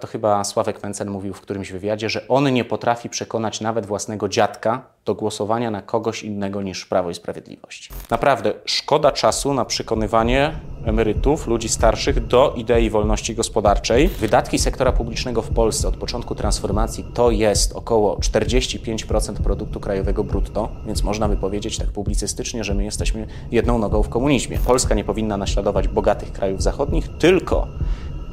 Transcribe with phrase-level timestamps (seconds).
[0.00, 4.28] To chyba Sławek Mencen mówił w którymś wywiadzie, że on nie potrafi przekonać nawet własnego
[4.28, 7.90] dziadka do głosowania na kogoś innego niż Prawo i Sprawiedliwość.
[8.10, 10.52] Naprawdę szkoda czasu na przekonywanie
[10.84, 14.08] emerytów, ludzi starszych do idei wolności gospodarczej.
[14.08, 20.68] Wydatki sektora publicznego w Polsce od początku transformacji to jest około 45% produktu krajowego brutto,
[20.86, 24.58] więc można by powiedzieć tak publicystycznie, że my jesteśmy jedną nogą w komunizmie.
[24.58, 27.68] Polska nie powinna naśladować bogatych krajów zachodnich, tylko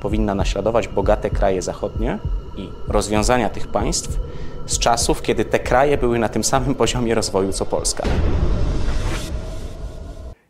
[0.02, 2.20] powinna naśladować bogate kraje zachodnie
[2.58, 4.20] i rozwiązania tych państw
[4.66, 8.04] z czasów, kiedy te kraje były na tym samym poziomie rozwoju co Polska.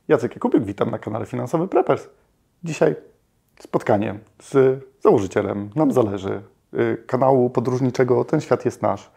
[0.07, 2.07] Jacek Jakubik, witam na kanale Finansowy Preppers.
[2.63, 2.95] Dzisiaj
[3.59, 6.41] spotkanie z założycielem, nam zależy,
[6.73, 9.11] y, kanału podróżniczego Ten Świat jest Nasz,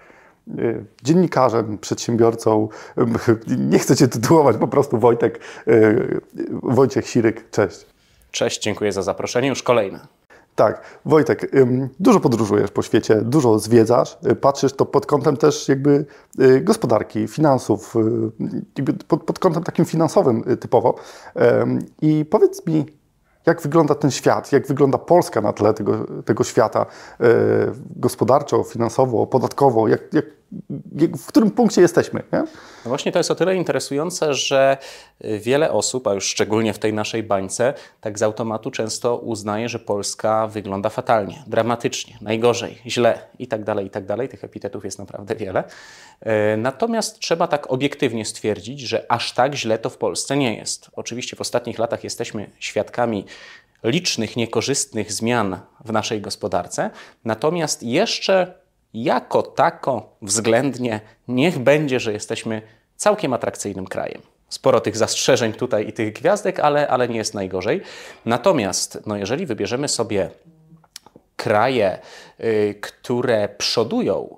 [0.59, 2.69] y, dziennikarzem, przedsiębiorcą,
[3.71, 6.21] nie chcę Cię tytułować, po prostu Wojtek, y,
[6.63, 7.87] Wojciech Siryk, cześć.
[8.31, 10.01] Cześć, dziękuję za zaproszenie, już kolejne.
[10.55, 11.51] Tak, Wojtek,
[12.01, 16.07] dużo podróżujesz po świecie, dużo zwiedzasz, y, patrzysz to pod kątem też jakby
[16.41, 17.97] y, gospodarki, finansów,
[18.79, 20.95] y, pod, pod kątem takim finansowym typowo.
[22.03, 22.87] I powiedz mi,
[23.47, 26.87] jak wygląda ten świat, jak wygląda Polska na tle tego, tego świata
[27.97, 30.25] gospodarczo, finansowo, podatkowo, jak, jak
[31.19, 32.23] w którym punkcie jesteśmy.
[32.33, 32.39] Nie?
[32.39, 34.77] No właśnie to jest o tyle interesujące, że
[35.21, 39.79] wiele osób, a już szczególnie w tej naszej bańce, tak z automatu często uznaje, że
[39.79, 44.29] Polska wygląda fatalnie, dramatycznie, najgorzej, źle i tak dalej, i tak dalej.
[44.29, 45.65] Tych epitetów jest naprawdę wiele.
[46.21, 50.91] E, natomiast trzeba tak obiektywnie stwierdzić, że aż tak źle to w Polsce nie jest.
[50.93, 53.25] Oczywiście w ostatnich latach jesteśmy świadkami
[53.85, 56.91] licznych niekorzystnych zmian w naszej gospodarce,
[57.25, 58.62] natomiast jeszcze
[58.95, 62.63] jako tako względnie niech będzie, że jesteśmy
[62.97, 64.23] całkiem atrakcyjnym krajem.
[64.49, 67.81] Sporo tych zastrzeżeń tutaj i tych gwiazdek, ale, ale nie jest najgorzej.
[68.25, 70.31] Natomiast no jeżeli wybierzemy sobie
[71.37, 71.99] kraje,
[72.41, 74.37] y, które przodują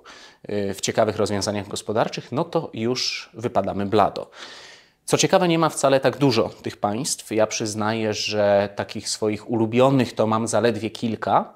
[0.49, 4.29] y, w ciekawych rozwiązaniach gospodarczych, no to już wypadamy blado.
[5.05, 7.31] Co ciekawe, nie ma wcale tak dużo tych państw.
[7.31, 11.53] Ja przyznaję, że takich swoich ulubionych to mam zaledwie kilka.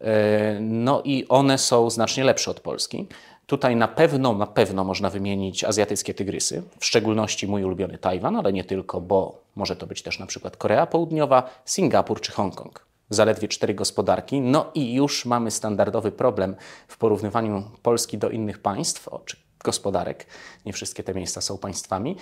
[0.00, 3.06] E, no i one są znacznie lepsze od Polski.
[3.46, 8.52] Tutaj na pewno, na pewno można wymienić azjatyckie tygrysy, w szczególności mój ulubiony Tajwan, ale
[8.52, 12.86] nie tylko, bo może to być też na przykład Korea Południowa, Singapur czy Hongkong.
[13.10, 16.56] Zaledwie cztery gospodarki, no i już mamy standardowy problem
[16.88, 20.26] w porównywaniu Polski do innych państw, czy gospodarek.
[20.66, 22.16] Nie wszystkie te miejsca są państwami.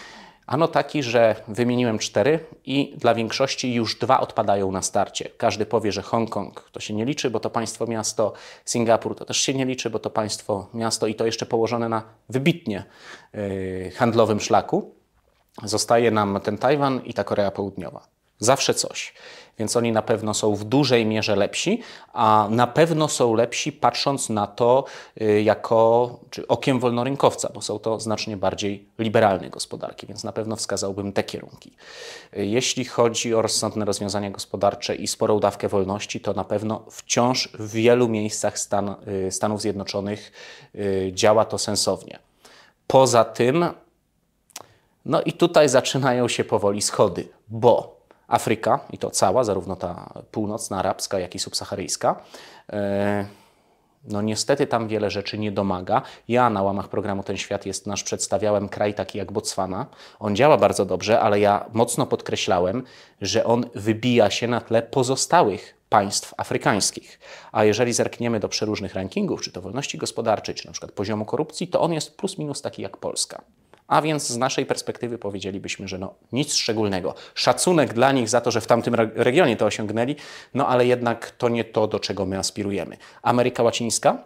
[0.46, 5.28] Ano taki, że wymieniłem cztery i dla większości już dwa odpadają na starcie.
[5.38, 8.32] Każdy powie, że Hongkong to się nie liczy, bo to państwo miasto,
[8.64, 12.02] Singapur to też się nie liczy, bo to państwo miasto i to jeszcze położone na
[12.28, 12.84] wybitnie
[13.32, 14.94] yy, handlowym szlaku.
[15.62, 18.06] Zostaje nam ten Tajwan i ta Korea Południowa.
[18.38, 19.14] Zawsze coś.
[19.58, 24.28] Więc oni na pewno są w dużej mierze lepsi, a na pewno są lepsi patrząc
[24.28, 24.84] na to
[25.20, 30.56] y, jako czy okiem wolnorynkowca, bo są to znacznie bardziej liberalne gospodarki, więc na pewno
[30.56, 31.72] wskazałbym te kierunki.
[32.36, 37.48] Y, jeśli chodzi o rozsądne rozwiązania gospodarcze i sporą dawkę wolności, to na pewno wciąż
[37.48, 38.94] w wielu miejscach Stan,
[39.28, 40.32] y, Stanów Zjednoczonych
[41.12, 42.18] działa to sensownie.
[42.86, 43.66] Poza tym,
[45.04, 47.95] no i tutaj zaczynają się powoli schody, bo
[48.28, 52.20] Afryka, i to cała, zarówno ta północna, arabska, jak i subsaharyjska.
[52.72, 53.26] E,
[54.08, 56.02] no niestety tam wiele rzeczy nie domaga.
[56.28, 59.86] Ja na łamach programu Ten Świat jest nasz przedstawiałem kraj taki jak Botswana.
[60.18, 62.82] On działa bardzo dobrze, ale ja mocno podkreślałem,
[63.20, 67.20] że on wybija się na tle pozostałych państw afrykańskich.
[67.52, 71.68] A jeżeli zerkniemy do przeróżnych rankingów, czy to wolności gospodarczej, czy na przykład poziomu korupcji,
[71.68, 73.42] to on jest plus minus taki jak Polska.
[73.88, 77.14] A więc z naszej perspektywy powiedzielibyśmy, że no, nic szczególnego.
[77.34, 80.16] Szacunek dla nich za to, że w tamtym regionie to osiągnęli,
[80.54, 82.96] no ale jednak to nie to, do czego my aspirujemy.
[83.22, 84.18] Ameryka Łacińska,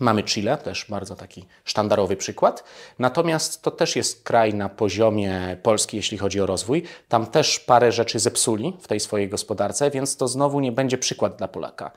[0.00, 2.64] Mamy Chile, też bardzo taki sztandarowy przykład.
[2.98, 6.82] Natomiast to też jest kraj na poziomie Polski, jeśli chodzi o rozwój.
[7.08, 11.36] Tam też parę rzeczy zepsuli w tej swojej gospodarce, więc to znowu nie będzie przykład
[11.36, 11.90] dla Polaka.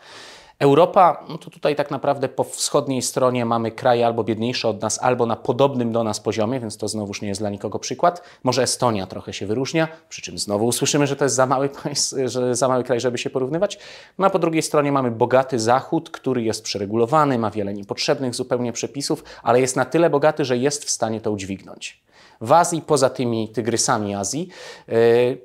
[0.60, 5.00] Europa, no to tutaj tak naprawdę po wschodniej stronie mamy kraje albo biedniejsze od nas,
[5.02, 8.22] albo na podobnym do nas poziomie, więc to znowuż nie jest dla nikogo przykład.
[8.44, 12.16] Może Estonia trochę się wyróżnia, przy czym znowu usłyszymy, że to jest za mały, państw,
[12.26, 13.80] że za mały kraj, żeby się porównywać.
[14.18, 18.74] No a po drugiej stronie mamy bogaty Zachód, który jest przeregulowany, ma wiele niepotrzebnych zupełnie
[18.74, 22.02] przepisów, ale jest na tyle bogaty, że jest w stanie to udźwignąć.
[22.42, 24.50] W Azji, poza tymi tygrysami Azji,
[24.88, 25.42] yy,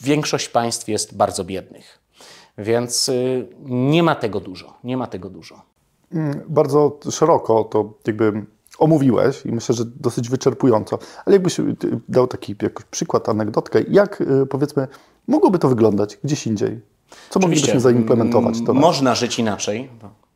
[0.00, 1.98] większość państw jest bardzo biednych.
[2.58, 5.62] Więc y, nie ma tego dużo, nie ma tego dużo.
[6.12, 8.46] Mm, bardzo szeroko to jakby
[8.78, 11.76] omówiłeś i myślę, że dosyć wyczerpująco, ale jakbyś y,
[12.08, 12.56] dał taki
[12.90, 14.88] przykład, anegdotkę, jak y, powiedzmy
[15.28, 16.80] mogłoby to wyglądać gdzieś indziej,
[17.30, 18.54] Co moglibyśmy zaimplementować?
[18.66, 19.90] To można żyć inaczej,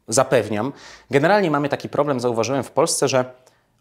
[0.08, 0.72] zapewniam.
[1.10, 3.34] Generalnie mamy taki problem, zauważyłem w Polsce, że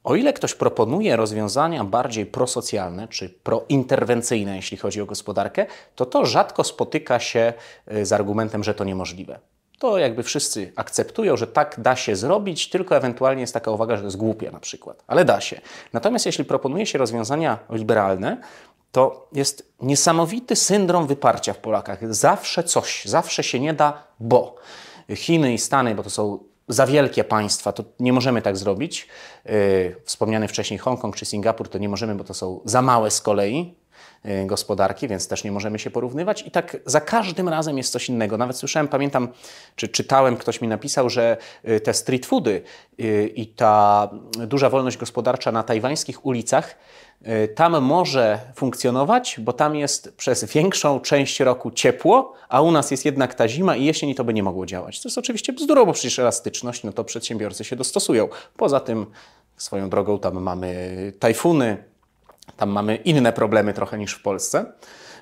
[0.04, 5.66] o ile ktoś proponuje rozwiązania bardziej prosocjalne czy prointerwencyjne, jeśli chodzi o gospodarkę,
[5.96, 7.54] to to rzadko spotyka się
[7.94, 9.40] y, z argumentem, że to niemożliwe.
[9.80, 14.02] To jakby wszyscy akceptują, że tak da się zrobić, tylko ewentualnie jest taka uwaga, że
[14.02, 15.62] to jest głupie na przykład, ale da się.
[15.94, 18.38] Natomiast jeśli proponuje się rozwiązania liberalne,
[18.92, 22.14] to jest niesamowity syndrom wyparcia w Polakach.
[22.14, 24.56] Zawsze coś, zawsze się nie da, bo
[25.16, 26.40] Chiny i Stany, bo to są
[26.72, 29.08] za wielkie państwa, to nie możemy tak zrobić.
[29.46, 33.22] Yy, wspomniany wcześniej Hongkong czy Singapur to nie możemy, bo to są za małe z
[33.22, 33.76] kolei
[34.24, 36.48] yy, gospodarki, więc też nie możemy się porównywać.
[36.48, 38.38] I tak za każdym razem jest coś innego.
[38.38, 39.28] Nawet słyszałem, pamiętam,
[39.76, 42.62] czy czytałem, ktoś mi napisał, że yy, te street foody
[43.36, 44.10] i ta
[44.48, 47.01] duża wolność gospodarcza na tajwańskich ulicach Y,
[47.56, 53.06] tam może funkcjonować, bo tam jest przez większą część roku ciepło, a u nas jest
[53.06, 55.02] jednak ta zima i jesień to by nie mogło działać.
[55.02, 58.30] To jest oczywiście bzdurą, bo przecież elastyczność, no to przedsiębiorcy się dostosują.
[58.58, 59.06] Poza tym,
[59.58, 61.84] swoją drogą, tam mamy tajfuny,
[62.58, 64.66] tam mamy inne problemy trochę niż w Polsce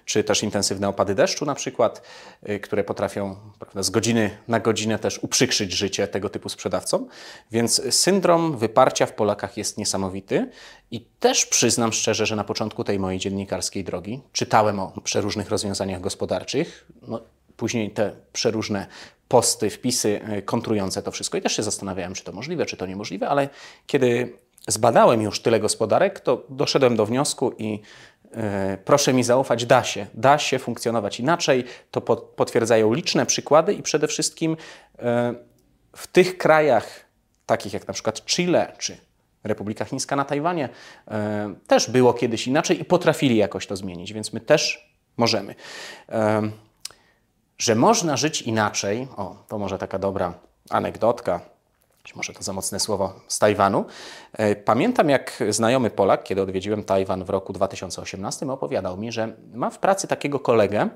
[0.05, 2.01] czy też intensywne opady deszczu na przykład,
[2.49, 7.07] y, które potrafią prawda, z godziny na godzinę też uprzykrzyć życie tego typu sprzedawcom.
[7.51, 10.49] Więc syndrom wyparcia w Polakach jest niesamowity
[10.91, 16.01] i też przyznam szczerze, że na początku tej mojej dziennikarskiej drogi czytałem o przeróżnych rozwiązaniach
[16.01, 16.87] gospodarczych.
[17.07, 17.21] No,
[17.57, 18.87] później te przeróżne
[19.27, 22.85] posty, wpisy y, kontrujące to wszystko i też się zastanawiałem, czy to możliwe, czy to
[22.85, 23.49] niemożliwe, ale
[23.87, 24.33] kiedy
[24.67, 27.79] zbadałem już tyle gospodarek, to doszedłem do wniosku i
[28.85, 30.07] proszę mi zaufać, da się.
[30.13, 31.63] Da się funkcjonować inaczej.
[31.91, 32.01] To
[32.35, 34.57] potwierdzają liczne przykłady i przede wszystkim
[34.99, 35.33] e,
[35.95, 37.05] w tych krajach,
[37.45, 38.97] takich jak na przykład Chile czy
[39.43, 40.69] Republika Chińska na Tajwanie,
[41.07, 45.55] e, też było kiedyś inaczej i potrafili jakoś to zmienić, więc my też możemy.
[47.57, 50.33] Że można żyć inaczej, o, to może taka dobra
[50.69, 51.41] anegdotka
[52.03, 53.85] być może to za mocne słowo, z Tajwanu.
[54.33, 59.69] E, pamiętam, jak znajomy Polak, kiedy odwiedziłem Tajwan w roku 2018, opowiadał mi, że ma
[59.69, 60.89] w pracy takiego kolegę,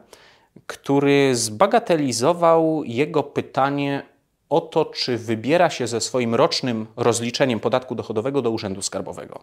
[0.68, 4.04] który zbagatelizował jego pytanie
[4.50, 9.40] o to, czy wybiera się ze swoim rocznym rozliczeniem podatku dochodowego do Urzędu Skarbowego.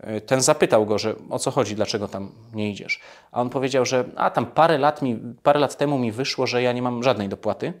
[0.00, 3.00] E, ten zapytał go, że o co chodzi, dlaczego tam nie idziesz.
[3.32, 6.62] A on powiedział, że a tam parę lat, mi, parę lat temu mi wyszło, że
[6.62, 7.72] ja nie mam żadnej dopłaty.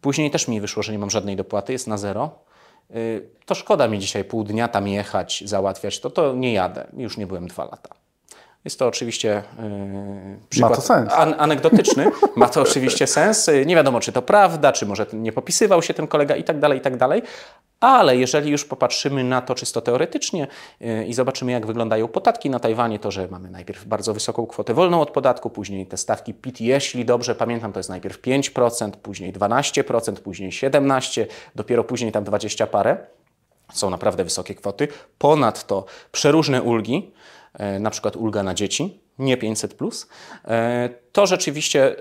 [0.00, 2.38] Później też mi wyszło, że nie mam żadnej dopłaty, jest na zero.
[2.96, 6.86] Y, to szkoda mi dzisiaj pół dnia tam jechać, załatwiać, to to nie jadę.
[6.96, 7.94] Już nie byłem dwa lata.
[8.64, 11.12] Jest to oczywiście yy, przykład Ma to sens.
[11.12, 12.10] An anegdotyczny.
[12.36, 13.50] Ma to oczywiście sens.
[13.66, 16.78] Nie wiadomo, czy to prawda, czy może nie popisywał się ten kolega i tak dalej,
[16.78, 17.22] i tak dalej.
[17.80, 20.46] Ale jeżeli już popatrzymy na to czysto teoretycznie
[20.80, 24.74] yy, i zobaczymy, jak wyglądają podatki na Tajwanie, to że mamy najpierw bardzo wysoką kwotę
[24.74, 29.32] wolną od podatku, później te stawki PIT, jeśli dobrze pamiętam, to jest najpierw 5%, później
[29.32, 32.96] 12%, później 17%, dopiero później tam 20 parę.
[33.72, 34.88] Są naprawdę wysokie kwoty.
[35.18, 37.17] Ponadto przeróżne ulgi, E,
[37.80, 40.08] na przykład ulga na dzieci, nie 500, plus,
[40.44, 41.96] e, to rzeczywiście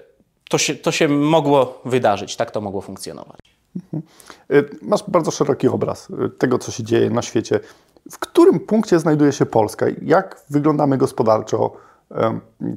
[0.50, 3.40] to się, to się mogło wydarzyć, tak to mogło funkcjonować.
[3.76, 4.04] Mhm.
[4.50, 6.08] E, masz bardzo szeroki obraz
[6.38, 7.60] tego, co się dzieje na świecie.
[8.12, 9.86] W którym punkcie znajduje się Polska?
[10.02, 11.74] Jak wyglądamy gospodarczo?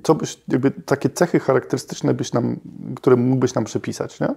[0.03, 2.61] Co byś, jakby takie cechy charakterystyczne, byś nam,
[2.97, 4.29] które mógłbyś nam przypisać, nie?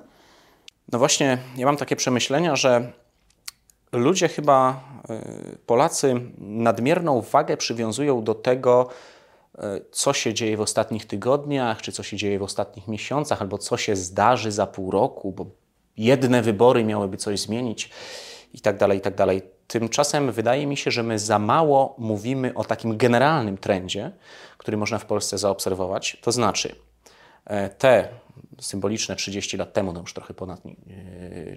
[0.92, 2.92] No właśnie, ja mam takie przemyślenia, że
[3.94, 4.84] ludzie chyba,
[5.54, 8.90] y, Polacy, nadmierną wagę przywiązują do tego,
[9.56, 9.60] y,
[9.92, 13.78] co się dzieje w ostatnich tygodniach, czy co się dzieje w ostatnich miesiącach, albo co
[13.78, 15.46] się zdarzy za pół roku, bo
[15.98, 17.90] jedne wybory miałyby coś zmienić
[18.54, 19.42] i tak dalej, i tak dalej.
[19.68, 24.12] Tymczasem wydaje mi się, że my za mało mówimy o takim generalnym trendzie,
[24.58, 26.18] który można w Polsce zaobserwować.
[26.22, 26.76] To znaczy,
[27.46, 28.08] e, te
[28.64, 30.62] symboliczne 30 lat temu, no już trochę ponad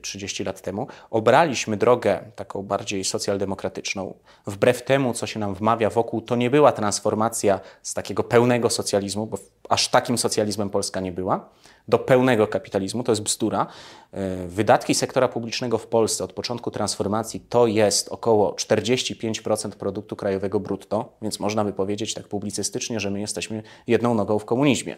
[0.03, 4.15] 30 e, lat temu, obraliśmy drogę taką bardziej socjaldemokratyczną.
[4.47, 9.27] Wbrew temu, co się nam wmawia wokół, to nie była transformacja z takiego pełnego socjalizmu,
[9.27, 11.49] bo aż takim socjalizmem Polska nie była,
[11.89, 13.67] do pełnego kapitalizmu, to jest bzdura.
[14.13, 20.61] E, wydatki sektora publicznego w Polsce od początku transformacji to jest około 45% produktu krajowego
[20.61, 24.97] brutto, więc można by powiedzieć tak publicystycznie, że my jesteśmy jedną nogą w komunizmie.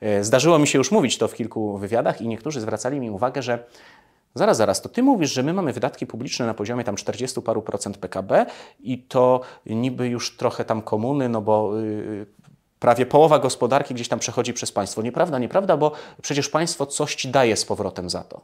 [0.00, 3.42] E, zdarzyło mi się już mówić to w kilku wywiadach i niektórzy zwracali mi uwagę,
[3.42, 3.64] że
[4.36, 7.62] Zaraz, zaraz, to ty mówisz, że my mamy wydatki publiczne na poziomie tam 40 paru
[7.62, 8.46] procent PKB
[8.80, 12.26] i to niby już trochę tam komuny, no bo yy,
[12.80, 15.02] prawie połowa gospodarki gdzieś tam przechodzi przez państwo.
[15.02, 15.92] Nieprawda, nieprawda, bo
[16.22, 18.40] przecież państwo coś ci daje z powrotem za to.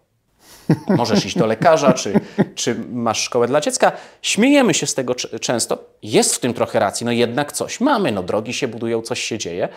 [0.89, 2.21] możesz iść do lekarza, czy,
[2.55, 3.93] czy masz szkołę dla dziecka.
[4.23, 5.79] Śmiejemy się z tego często.
[6.03, 9.39] Jest w tym trochę racji, no jednak coś mamy, no drogi się budują, coś się
[9.39, 9.69] dzieje.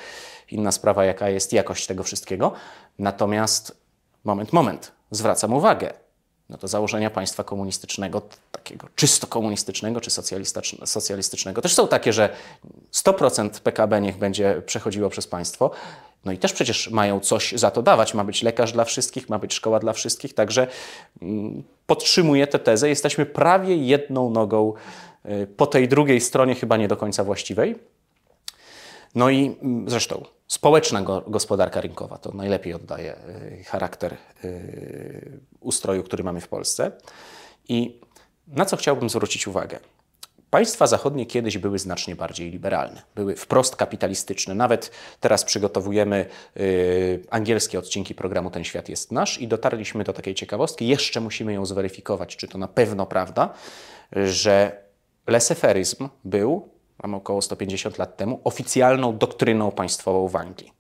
[0.52, 2.52] Inna sprawa, jaka jest jakość tego wszystkiego.
[3.00, 3.78] Natomiast
[4.24, 6.05] moment, moment, zwracam uwagę.
[6.50, 8.22] No to założenia państwa komunistycznego,
[8.52, 10.12] takiego czysto komunistycznego czy
[10.86, 12.30] socjalistycznego, też są takie, że
[12.94, 15.72] 100% PKB niech będzie przechodziło przez państwo.
[16.26, 18.14] No i też przecież mają coś za to dawać.
[18.14, 20.34] Ma być lekarz dla wszystkich, ma być szkoła dla wszystkich.
[20.34, 20.68] Także
[21.22, 22.90] mm, podtrzymuję tę tezę.
[22.90, 24.74] Jesteśmy prawie jedną nogą
[25.26, 27.76] y, po tej drugiej stronie, chyba nie do końca właściwej.
[29.16, 36.24] No i mm, zresztą społeczna gospodarka rynkowa to najlepiej oddaje y, charakter y, ustroju, który
[36.24, 36.92] mamy w Polsce.
[37.70, 38.02] I
[38.48, 39.80] na co chciałbym zwrócić uwagę?
[40.50, 44.56] Państwa zachodnie kiedyś były znacznie bardziej liberalne, były wprost kapitalistyczne.
[44.56, 46.26] Nawet teraz przygotowujemy
[46.58, 50.88] y, angielskie odcinki programu Ten świat jest nasz i dotarliśmy do takiej ciekawostki.
[50.88, 53.54] Jeszcze musimy ją zweryfikować, czy to na pewno prawda,
[54.12, 54.84] że
[55.28, 60.76] leseferyzm był, mamy około 150 lat temu, oficjalną doktryną państwową w Anglii.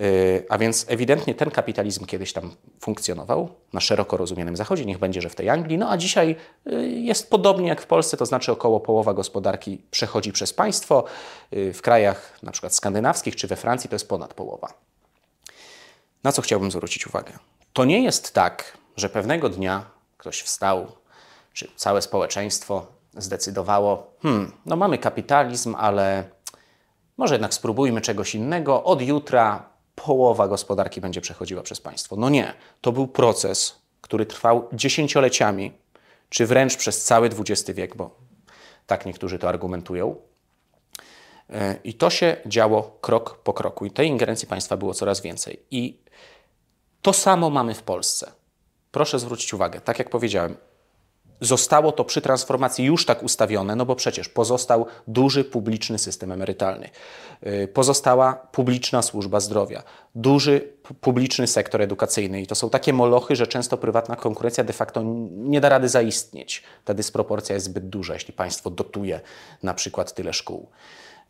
[0.00, 5.20] Y, a więc ewidentnie ten kapitalizm kiedyś tam funkcjonował na szeroko rozumianym Zachodzie, niech będzie,
[5.20, 5.78] że w tej Anglii.
[5.78, 6.36] No a dzisiaj
[6.72, 11.04] y, jest podobnie jak w Polsce, to znaczy około połowa gospodarki przechodzi przez państwo.
[11.52, 14.74] Y, w krajach na przykład skandynawskich czy we Francji to jest ponad połowa.
[16.24, 17.32] Na co chciałbym zwrócić uwagę?
[17.72, 19.84] To nie jest tak, że pewnego dnia
[20.18, 20.86] ktoś wstał,
[21.52, 26.24] czy całe społeczeństwo zdecydowało, hmm, no mamy kapitalizm, ale
[27.16, 28.84] może jednak spróbujmy czegoś innego.
[28.84, 32.16] Od jutra połowa gospodarki będzie przechodziła przez państwo.
[32.16, 35.72] No nie, to był proces, który trwał dziesięcioleciami,
[36.28, 38.16] czy wręcz przez cały XX wiek, bo
[38.86, 40.16] tak niektórzy to argumentują.
[41.50, 45.62] E, I to się działo krok po kroku, i tej ingerencji państwa było coraz więcej.
[45.70, 45.98] I
[47.02, 48.32] to samo mamy w Polsce.
[48.90, 50.56] Proszę zwrócić uwagę, tak jak powiedziałem,
[51.42, 56.90] zostało to przy transformacji już tak ustawione, no bo przecież pozostał duży publiczny system emerytalny,
[57.46, 59.82] y, pozostała publiczna służba zdrowia,
[60.14, 65.02] duży publiczny sektor edukacyjny i to są takie molochy, że często prywatna konkurencja de facto
[65.32, 66.62] nie da rady zaistnieć.
[66.84, 69.20] Ta dysproporcja jest zbyt duża, jeśli państwo dotuje
[69.62, 70.68] na przykład tyle szkół.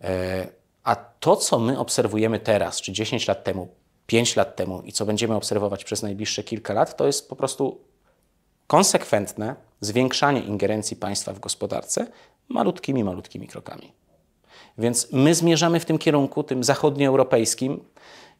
[0.00, 0.46] E,
[0.84, 3.68] a to, co my obserwujemy teraz, czy 10 lat temu,
[4.06, 7.80] 5 lat temu i co będziemy obserwować przez najbliższe kilka lat, to jest po prostu
[8.66, 12.06] konsekwentne zwiększanie ingerencji państwa w gospodarce
[12.48, 13.92] malutkimi, malutkimi krokami.
[14.78, 17.80] Więc my zmierzamy w tym kierunku, tym zachodnioeuropejskim,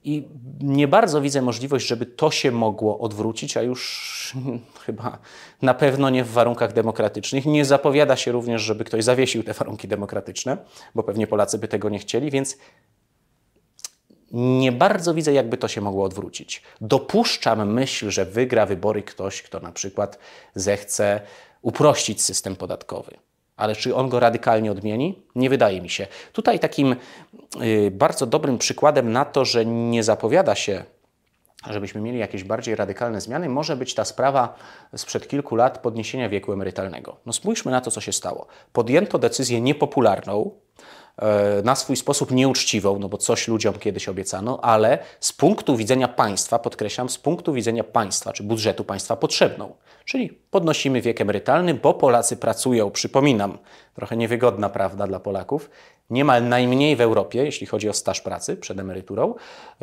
[0.05, 0.29] i
[0.61, 4.33] nie bardzo widzę możliwość, żeby to się mogło odwrócić, a już
[4.87, 5.19] chyba
[5.63, 7.47] na pewno nie w warunkach demokratycznych.
[7.47, 10.57] Nie zapowiada się również, żeby ktoś zawiesił te warunki demokratyczne,
[10.95, 12.57] bo pewnie Polacy by tego nie chcieli, więc
[14.33, 16.63] nie bardzo widzę, jakby to się mogło odwrócić.
[16.81, 20.19] Dopuszczam myśl, że wygra wybory ktoś, kto na przykład
[20.55, 21.21] zechce
[21.63, 23.17] uprościć system podatkowy.
[23.57, 25.23] Ale czy on go radykalnie odmieni?
[25.35, 26.07] Nie wydaje mi się.
[26.33, 26.97] Tutaj takim
[27.63, 30.85] y, bardzo dobrym przykładem na to, że nie zapowiada się,
[31.71, 34.55] żebyśmy mieli jakieś bardziej radykalne zmiany, może być ta sprawa
[34.97, 37.17] sprzed kilku lat podniesienia wieku emerytalnego.
[37.27, 38.47] No spójrzmy na to, co się stało.
[38.73, 40.51] Podjęto decyzję niepopularną,
[41.65, 46.59] na swój sposób nieuczciwą, no bo coś ludziom kiedyś obiecano, ale z punktu widzenia państwa,
[46.59, 49.75] podkreślam, z punktu widzenia państwa czy budżetu państwa potrzebną.
[50.05, 53.59] Czyli podnosimy wiek emerytalny, bo Polacy pracują, przypominam,
[53.95, 55.71] trochę niewygodna prawda dla Polaków,
[56.11, 59.35] niemal najmniej w Europie, jeśli chodzi o staż pracy przed emeryturą,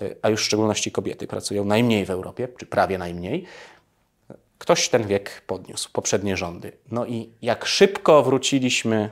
[0.01, 3.45] e, a już w szczególności kobiety pracują najmniej w Europie, czy prawie najmniej.
[4.57, 6.71] Ktoś ten wiek podniósł, poprzednie rządy.
[6.91, 9.09] No i jak szybko wróciliśmy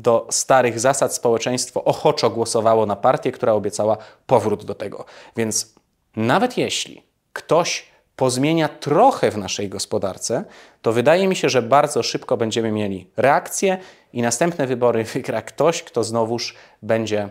[0.00, 5.04] do starych zasad społeczeństwo ochoczo głosowało na partię, która obiecała powrót do tego.
[5.36, 5.74] Więc
[6.16, 7.02] nawet jeśli
[7.32, 7.86] ktoś
[8.16, 10.44] pozmienia trochę w naszej gospodarce,
[10.82, 13.78] to wydaje mi się, że bardzo szybko będziemy mieli reakcję
[14.12, 17.28] i następne wybory wygra ktoś, kto znowuż będzie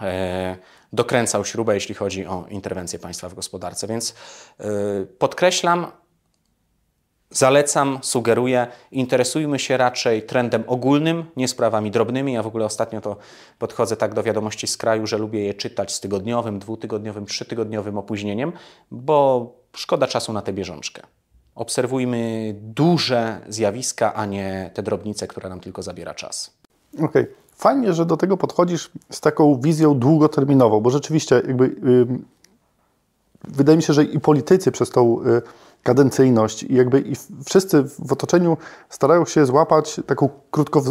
[0.00, 0.56] e,
[0.92, 3.86] dokręcał śrubę, jeśli chodzi o interwencję państwa w gospodarce.
[3.86, 4.14] Więc
[4.60, 4.64] e,
[5.18, 5.86] podkreślam,
[7.30, 12.32] Zalecam, sugeruję, interesujmy się raczej trendem ogólnym, nie sprawami drobnymi.
[12.32, 13.16] Ja w ogóle ostatnio to
[13.58, 18.52] podchodzę tak do wiadomości z kraju, że lubię je czytać z tygodniowym, dwutygodniowym, trzytygodniowym opóźnieniem,
[18.90, 21.02] bo szkoda czasu na tę bieżączkę.
[21.54, 26.54] Obserwujmy duże zjawiska, a nie te drobnice, które nam tylko zabiera czas.
[26.94, 27.06] Okej.
[27.06, 27.34] Okay.
[27.56, 32.06] Fajnie, że do tego podchodzisz z taką wizją długoterminową, bo rzeczywiście jakby yy,
[33.44, 35.42] wydaje mi się, że i politycy przez tą yy,
[35.82, 38.56] kadencyjność i jakby i wszyscy w otoczeniu
[38.88, 40.84] starają się złapać taką krótko, y,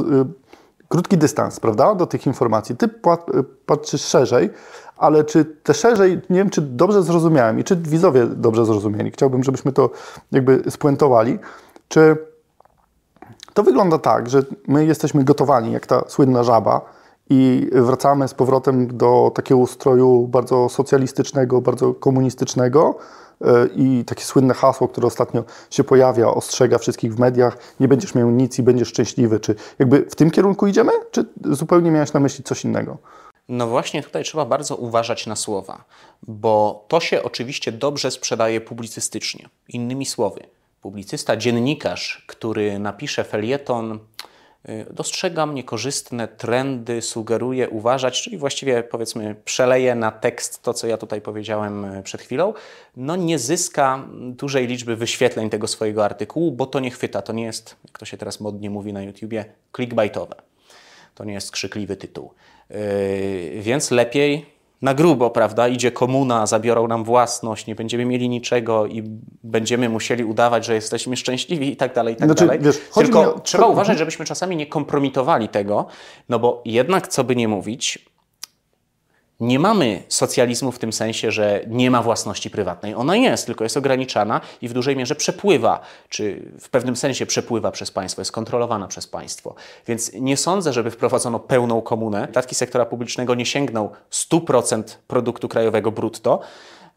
[0.88, 2.77] krótki dystans, prawda, do tych informacji.
[2.77, 2.89] Ty
[3.65, 4.50] patrzysz szerzej,
[4.98, 9.12] ale czy te szerzej, nie wiem, czy dobrze zrozumiałem i czy widzowie dobrze zrozumieli.
[9.12, 9.89] Chciałbym, żebyśmy to
[10.32, 11.39] jakby spuentowali.
[11.88, 12.17] Czy
[13.53, 16.98] to wygląda tak, że my jesteśmy gotowani, jak ta słynna żaba,
[17.29, 22.98] i wracamy z powrotem do takiego ustroju bardzo socjalistycznego, bardzo komunistycznego.
[23.75, 28.29] I takie słynne hasło, które ostatnio się pojawia, ostrzega wszystkich w mediach: nie będziesz miał
[28.29, 29.39] nic i będziesz szczęśliwy.
[29.39, 32.98] Czy jakby w tym kierunku idziemy, czy zupełnie miałeś na myśli coś innego?
[33.50, 35.84] No właśnie tutaj trzeba bardzo uważać na słowa,
[36.27, 39.50] bo to się oczywiście dobrze sprzedaje publicystycznie.
[39.70, 40.44] Innymi słowy,
[40.82, 44.00] publicysta, dziennikarz, który napisze felieton,
[44.92, 51.22] dostrzegam niekorzystne trendy, sugeruje uważać, czyli właściwie powiedzmy przeleje na tekst to, co ja tutaj
[51.22, 52.54] powiedziałem y, przed chwilą,
[52.98, 57.44] no nie zyska dużej liczby wyświetleń tego swojego artykułu, bo to nie chwyta, to nie
[57.44, 59.46] jest, jak to się teraz modnie mówi na YouTubie,
[59.76, 60.36] clickbaitowe.
[61.16, 62.32] To nie jest skrzykliwy tytuł.
[62.70, 65.67] Yy, więc lepiej na grubo, prawda?
[65.67, 69.03] Idzie komuna, zabiorą nam własność, nie będziemy mieli niczego i
[69.43, 72.60] będziemy musieli udawać, że jesteśmy szczęśliwi i tak dalej, i tak znaczy, dalej.
[72.62, 73.39] Wiesz, Tylko o...
[73.39, 75.86] trzeba uważać, żebyśmy czasami nie kompromitowali tego,
[76.29, 78.05] no bo jednak, co by nie mówić,
[79.39, 82.96] nie mamy socjalizmu w tym sensie, że nie ma własności prywatnej.
[82.96, 85.79] Ona jest, tylko jest ograniczana i w dużej mierze przepływa,
[86.10, 89.56] czy w pewnym sensie przepływa przez państwo, jest kontrolowana przez państwo.
[89.88, 92.27] Więc nie sądzę, żeby wprowadzono pełną komunę.
[92.27, 96.39] Wydatki sektora publicznego nie sięgną 100% produktu krajowego brutto,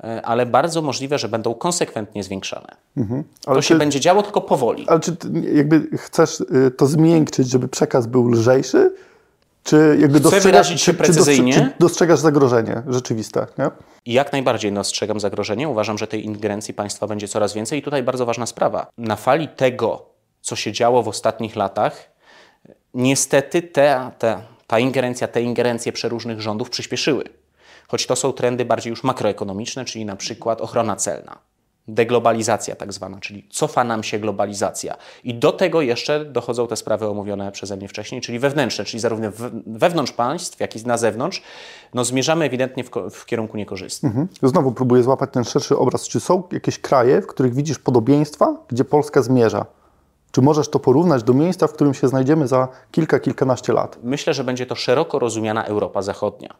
[0.05, 2.77] e, ale bardzo możliwe, że będą konsekwentnie zwiększane.
[2.97, 3.25] Mhm.
[3.41, 4.85] to czy, się będzie działo tylko powoli.
[4.89, 5.17] Ale czy
[5.55, 8.93] jakby chcesz y, to zmiękczyć, żeby przekaz był lżejszy?
[9.63, 11.53] Czy jakby dostrzegasz, się precyzyjnie.
[11.53, 13.47] Czy, czy dostrzegasz zagrożenie rzeczywiste?
[13.59, 13.71] Nie?
[14.07, 15.69] Jak najbardziej dostrzegam zagrożenie.
[15.69, 17.79] Uważam, że tej ingerencji państwa będzie coraz więcej.
[17.79, 18.87] I tutaj bardzo ważna sprawa.
[18.99, 20.07] Na fali tego,
[20.41, 22.11] co się działo w ostatnich latach,
[22.95, 27.25] niestety te, te, ta ingerencja, te ingerencje przeróżnych rządów przyspieszyły.
[27.89, 31.50] Choć to są trendy bardziej już makroekonomiczne, czyli na przykład ochrona celna
[31.95, 34.97] deglobalizacja tak zwana, czyli cofa nam się globalizacja.
[35.25, 39.29] I do tego jeszcze dochodzą te sprawy omówione przeze mnie wcześniej, czyli wewnętrzne, czyli zarówno
[39.67, 41.43] wewnątrz państw, jak i na zewnątrz,
[41.95, 44.11] no zmierzamy ewidentnie w, w kierunku niekorzystnym.
[44.13, 44.29] Mhm.
[44.43, 46.09] Znowu próbuję złapać ten szerszy obraz.
[46.09, 49.67] Czy są jakieś kraje, w których widzisz podobieństwa, gdzie Polska zmierza?
[50.33, 53.99] Czy możesz to porównać do miejsca, w którym się znajdziemy za kilka, kilkanaście lat?
[54.03, 56.55] Myślę, że będzie to szeroko rozumiana Europa Zachodnia.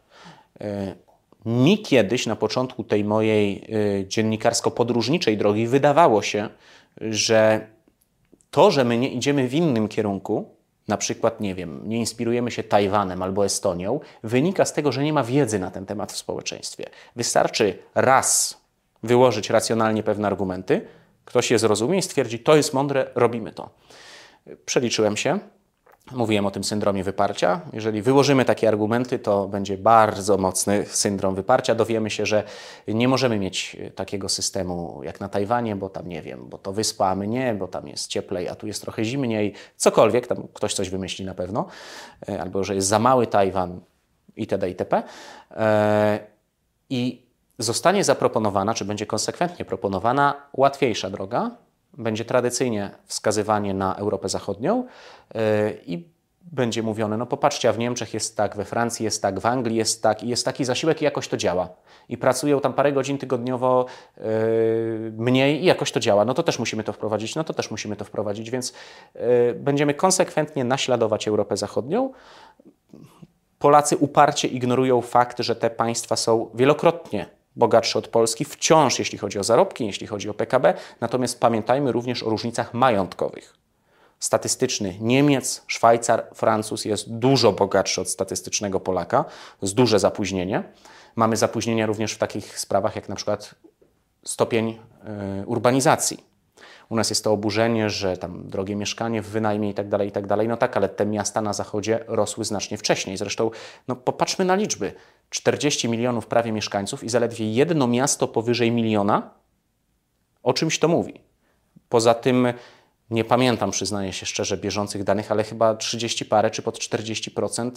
[1.45, 3.63] Mi kiedyś na początku tej mojej
[4.01, 6.49] y, dziennikarsko-podróżniczej drogi wydawało się,
[7.01, 7.67] że
[8.51, 10.55] to, że my nie idziemy w innym kierunku,
[10.87, 15.13] na przykład, nie wiem, nie inspirujemy się Tajwanem albo Estonią, wynika z tego, że nie
[15.13, 16.85] ma wiedzy na ten temat w społeczeństwie.
[17.15, 18.61] Wystarczy raz
[19.03, 20.87] wyłożyć racjonalnie pewne argumenty,
[21.25, 23.69] ktoś je zrozumie i stwierdzi, to jest mądre, robimy to.
[24.65, 25.39] Przeliczyłem się,
[26.13, 27.61] Mówiłem o tym syndromie wyparcia.
[27.73, 31.75] Jeżeli wyłożymy takie argumenty, to będzie bardzo mocny syndrom wyparcia.
[31.75, 32.43] Dowiemy się, że
[32.87, 37.07] nie możemy mieć takiego systemu jak na Tajwanie, bo tam nie wiem, bo to wyspa,
[37.07, 39.53] a my nie, bo tam jest cieplej, a tu jest trochę zimniej.
[39.77, 41.67] Cokolwiek, tam ktoś coś wymyśli na pewno.
[42.29, 43.81] E, albo że jest za mały Tajwan
[44.35, 44.69] itd.
[44.69, 45.03] itp.
[45.51, 46.19] E,
[46.89, 47.25] I
[47.59, 51.51] zostanie zaproponowana, czy będzie konsekwentnie proponowana łatwiejsza droga,
[51.97, 54.87] będzie tradycyjnie wskazywanie na Europę Zachodnią
[55.35, 59.39] e, i będzie mówione, no popatrzcie, a w Niemczech jest tak, we Francji jest tak,
[59.39, 61.69] w Anglii jest tak i jest taki zasiłek i jakoś to działa.
[62.09, 63.85] I pracują tam parę godzin tygodniowo
[64.17, 64.23] yy,
[65.17, 66.25] mniej i jakoś to działa.
[66.25, 68.73] No to też musimy to wprowadzić, no to też musimy to wprowadzić, więc
[69.15, 69.21] yy,
[69.59, 72.11] będziemy konsekwentnie naśladować Europę Zachodnią.
[73.59, 79.39] Polacy uparcie ignorują fakt, że te państwa są wielokrotnie bogatszy od Polski, wciąż jeśli chodzi
[79.39, 83.53] o zarobki, jeśli chodzi o PKB, natomiast pamiętajmy również o różnicach majątkowych.
[84.19, 89.25] Statystyczny Niemiec, Szwajcar, Francuz jest dużo bogatszy od statystycznego Polaka,
[89.61, 90.63] z duże zapóźnienie.
[91.15, 93.55] Mamy zapóźnienia również w takich sprawach jak na przykład
[94.23, 94.69] stopień
[95.41, 96.30] y, urbanizacji.
[96.91, 100.11] U nas jest to oburzenie, że tam drogie mieszkanie w wynajmie i tak dalej, i
[100.11, 100.47] tak dalej.
[100.47, 103.17] No tak, ale te miasta na zachodzie rosły znacznie wcześniej.
[103.17, 103.51] Zresztą,
[103.87, 104.93] no popatrzmy na liczby.
[105.29, 109.29] 40 milionów prawie mieszkańców i zaledwie jedno miasto powyżej miliona,
[110.43, 111.21] o czymś to mówi.
[111.89, 112.47] Poza tym
[113.09, 117.71] nie pamiętam, przyznaję się szczerze, bieżących danych, ale chyba 30 parę czy pod 40%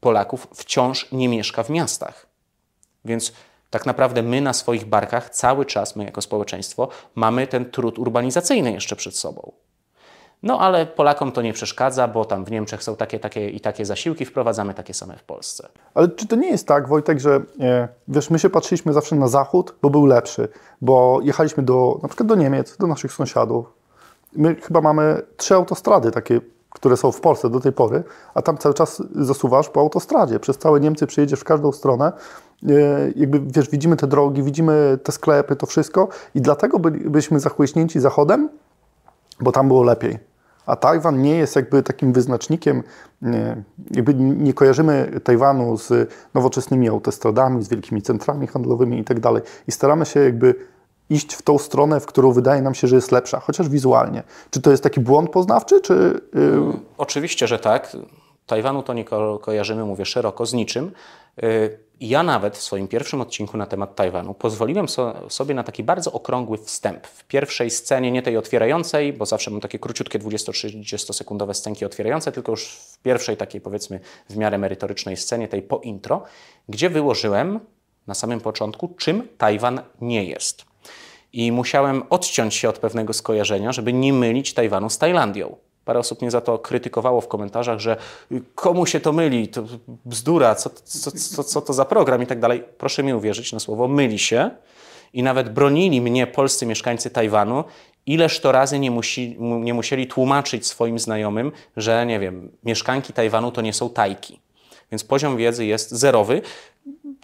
[0.00, 2.26] Polaków wciąż nie mieszka w miastach.
[3.04, 3.32] Więc
[3.72, 8.72] tak naprawdę my na swoich barkach cały czas, my jako społeczeństwo, mamy ten trud urbanizacyjny
[8.72, 9.52] jeszcze przed sobą.
[10.42, 13.86] No ale Polakom to nie przeszkadza, bo tam w Niemczech są takie, takie i takie
[13.86, 15.68] zasiłki, wprowadzamy takie same w Polsce.
[15.94, 19.28] Ale czy to nie jest tak, Wojtek, że e, wiesz, my się patrzyliśmy zawsze na
[19.28, 20.48] zachód, bo był lepszy,
[20.80, 23.66] bo jechaliśmy do, na przykład do Niemiec, do naszych sąsiadów.
[24.32, 26.40] My chyba mamy trzy autostrady takie
[26.72, 28.02] które są w Polsce do tej pory,
[28.34, 30.40] a tam cały czas zasuwasz po autostradzie.
[30.40, 32.12] Przez całe Niemcy przyjedziesz w każdą stronę.
[32.68, 32.72] E,
[33.16, 38.48] jakby, wiesz, widzimy te drogi, widzimy te sklepy, to wszystko i dlatego byliśmy zachłyśnięci Zachodem,
[39.40, 40.18] bo tam było lepiej.
[40.66, 42.82] A Tajwan nie jest jakby takim wyznacznikiem,
[43.90, 49.18] jakby nie kojarzymy Tajwanu z nowoczesnymi autostradami, z wielkimi centrami handlowymi i tak.
[49.68, 50.54] I staramy się jakby
[51.12, 54.22] iść w tą stronę, w którą wydaje nam się, że jest lepsza, chociaż wizualnie.
[54.50, 56.20] Czy to jest taki błąd poznawczy, czy...
[56.34, 56.72] Yy...
[56.98, 57.96] Oczywiście, że tak.
[58.46, 60.92] Tajwanu to nie ko kojarzymy, mówię szeroko, z niczym.
[61.36, 65.84] Yy, ja nawet w swoim pierwszym odcinku na temat Tajwanu pozwoliłem so sobie na taki
[65.84, 67.06] bardzo okrągły wstęp.
[67.06, 72.32] W pierwszej scenie, nie tej otwierającej, bo zawsze mam takie króciutkie 20-30 sekundowe scenki otwierające,
[72.32, 76.22] tylko już w pierwszej takiej powiedzmy w miarę merytorycznej scenie, tej po intro,
[76.68, 77.60] gdzie wyłożyłem
[78.06, 80.71] na samym początku, czym Tajwan nie jest.
[81.32, 85.56] I musiałem odciąć się od pewnego skojarzenia, żeby nie mylić Tajwanu z Tajlandią.
[85.84, 87.96] Parę osób mnie za to krytykowało w komentarzach, że
[88.54, 89.64] komu się to myli, to
[90.04, 92.64] bzdura, co, co, co, co to za program i tak dalej.
[92.78, 94.50] Proszę mi uwierzyć na słowo, myli się.
[95.12, 97.64] I nawet bronili mnie polscy mieszkańcy Tajwanu,
[98.06, 103.52] ileż to razy nie, musi, nie musieli tłumaczyć swoim znajomym, że nie wiem, mieszkanki Tajwanu
[103.52, 104.40] to nie są tajki.
[104.92, 106.42] Więc poziom wiedzy jest zerowy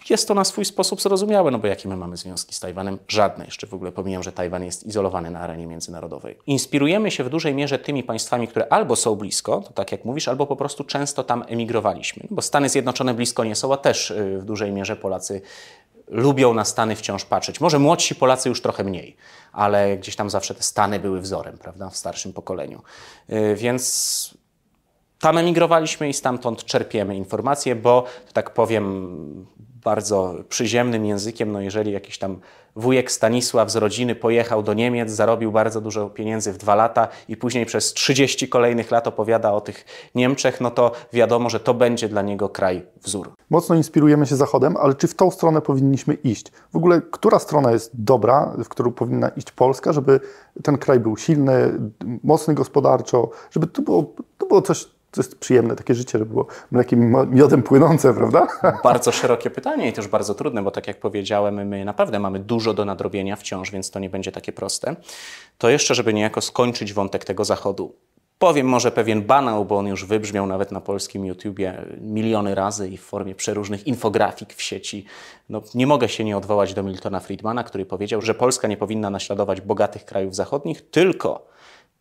[0.09, 2.99] jest to na swój sposób zrozumiałe, no bo jakie my mamy związki z Tajwanem?
[3.07, 3.45] Żadne.
[3.45, 6.37] Jeszcze w ogóle pomijam, że Tajwan jest izolowany na arenie międzynarodowej.
[6.47, 10.27] Inspirujemy się w dużej mierze tymi państwami, które albo są blisko, to tak jak mówisz,
[10.27, 12.23] albo po prostu często tam emigrowaliśmy.
[12.29, 15.41] Bo Stany Zjednoczone blisko nie są, a też y, w dużej mierze Polacy
[16.07, 17.61] lubią na Stany wciąż patrzeć.
[17.61, 19.15] Może młodsi Polacy już trochę mniej,
[19.51, 22.81] ale gdzieś tam zawsze te Stany były wzorem, prawda, w starszym pokoleniu.
[23.29, 24.39] Y, więc
[25.19, 29.45] tam emigrowaliśmy i stamtąd czerpiemy informacje, bo, tak powiem
[29.83, 32.39] bardzo przyziemnym językiem, no jeżeli jakiś tam
[32.75, 37.37] wujek Stanisław z rodziny pojechał do Niemiec, zarobił bardzo dużo pieniędzy w dwa lata i
[37.37, 42.09] później przez 30 kolejnych lat opowiada o tych Niemczech, no to wiadomo, że to będzie
[42.09, 43.31] dla niego kraj wzór.
[43.49, 46.51] Mocno inspirujemy się Zachodem, ale czy w tą stronę powinniśmy iść?
[46.73, 50.19] W ogóle, która strona jest dobra, w którą powinna iść Polska, żeby
[50.63, 51.79] ten kraj był silny,
[52.23, 56.47] mocny gospodarczo, żeby to było, to było coś to jest przyjemne takie życie, żeby było
[56.71, 58.47] mlekiem miodem płynące, prawda?
[58.83, 62.73] Bardzo szerokie pytanie i też bardzo trudne, bo tak jak powiedziałem, my naprawdę mamy dużo
[62.73, 64.95] do nadrobienia wciąż, więc to nie będzie takie proste.
[65.57, 67.95] To jeszcze, żeby niejako skończyć wątek tego zachodu.
[68.39, 72.97] Powiem może pewien banał, bo on już wybrzmiał nawet na polskim YouTubie miliony razy i
[72.97, 75.05] w formie przeróżnych infografik w sieci.
[75.49, 79.09] No, nie mogę się nie odwołać do Miltona Friedmana, który powiedział, że Polska nie powinna
[79.09, 81.47] naśladować bogatych krajów zachodnich, tylko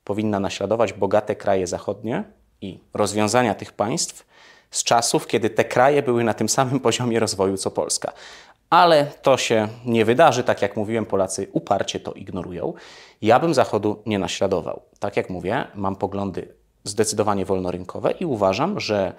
[0.04, 2.24] powinna naśladować bogate kraje zachodnie,
[2.62, 4.26] i rozwiązania tych państw
[4.70, 8.12] z czasów, kiedy te kraje były na tym samym poziomie rozwoju co Polska.
[8.70, 12.72] Ale to się nie wydarzy, tak jak mówiłem, Polacy uparcie to ignorują.
[13.22, 14.82] Ja bym Zachodu nie naśladował.
[14.98, 19.12] Tak jak mówię, mam poglądy zdecydowanie wolnorynkowe i uważam, że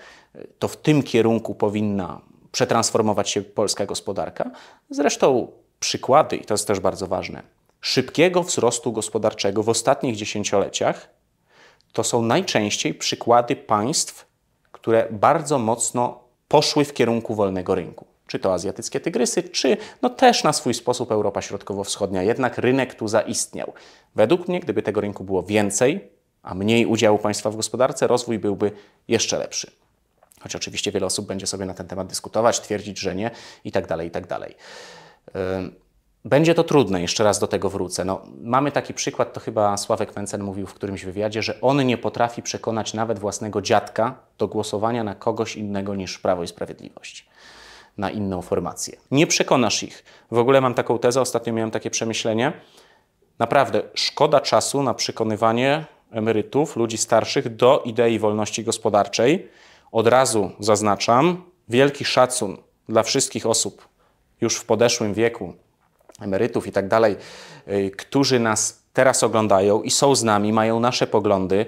[0.59, 2.21] to w tym kierunku powinna
[2.51, 4.51] przetransformować się polska gospodarka.
[4.89, 5.47] Zresztą
[5.79, 7.43] przykłady, i to jest też bardzo ważne,
[7.81, 11.09] szybkiego wzrostu gospodarczego w ostatnich dziesięcioleciach
[11.93, 14.25] to są najczęściej przykłady państw,
[14.71, 18.05] które bardzo mocno poszły w kierunku wolnego rynku.
[18.27, 22.23] Czy to azjatyckie tygrysy, czy no też na swój sposób Europa Środkowo-Wschodnia.
[22.23, 23.73] Jednak rynek tu zaistniał.
[24.15, 26.09] Według mnie, gdyby tego rynku było więcej,
[26.43, 28.71] a mniej udziału państwa w gospodarce, rozwój byłby
[29.07, 29.71] jeszcze lepszy.
[30.39, 33.31] Choć oczywiście wiele osób będzie sobie na ten temat dyskutować, twierdzić, że nie
[33.63, 34.55] i tak dalej, i tak dalej.
[36.25, 38.05] Będzie to trudne, jeszcze raz do tego wrócę.
[38.05, 41.97] No, mamy taki przykład, to chyba Sławek Mencen mówił w którymś wywiadzie, że on nie
[41.97, 47.27] potrafi przekonać nawet własnego dziadka do głosowania na kogoś innego niż Prawo i Sprawiedliwość,
[47.97, 48.97] na inną formację.
[49.11, 50.03] Nie przekonasz ich.
[50.31, 52.53] W ogóle mam taką tezę, ostatnio miałem takie przemyślenie.
[53.39, 59.49] Naprawdę, szkoda czasu na przekonywanie emerytów, ludzi starszych do idei wolności gospodarczej.
[59.91, 62.57] Od razu zaznaczam, wielki szacun
[62.89, 63.87] dla wszystkich osób
[64.41, 65.53] już w podeszłym wieku,
[66.21, 67.15] emerytów i tak dalej,
[67.67, 71.65] y, którzy nas teraz oglądają i są z nami, mają nasze poglądy,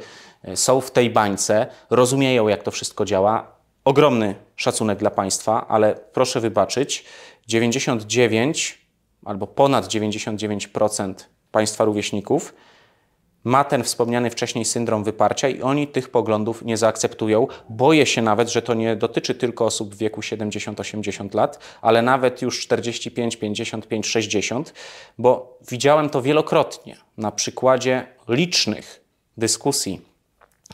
[0.47, 3.55] y, są w tej bańce, rozumieją, jak to wszystko działa.
[3.85, 7.05] Ogromny szacunek dla Państwa, ale proszę wybaczyć,
[7.47, 8.81] 99
[9.25, 11.13] albo ponad 99%
[11.51, 12.53] Państwa rówieśników
[13.43, 17.47] ma ten wspomniany wcześniej syndrom wyparcia i oni tych poglądów nie zaakceptują.
[17.69, 22.41] Boję się nawet, że to nie dotyczy tylko osób w wieku 70-80 lat, ale nawet
[22.41, 24.73] już 45, 55, 60,
[25.17, 29.03] bo widziałem to wielokrotnie na przykładzie licznych
[29.37, 30.01] dyskusji